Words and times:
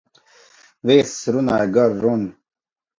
Viesis 0.91 1.31
runāja 1.37 1.71
garu 1.79 2.03
runu. 2.05 2.31